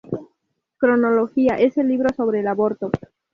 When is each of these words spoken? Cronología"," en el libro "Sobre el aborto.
Cronología"," 0.77 1.57
en 1.59 1.71
el 1.75 1.87
libro 1.87 2.09
"Sobre 2.15 2.39
el 2.39 2.47
aborto. 2.47 2.89